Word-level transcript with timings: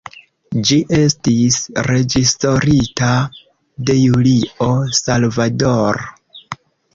Ĝi 0.67 0.77
estis 0.99 1.57
reĝisorita 1.87 3.11
de 3.91 3.97
Julio 3.99 4.71
Salvador. 5.01 6.03